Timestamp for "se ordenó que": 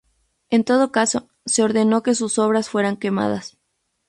1.45-2.15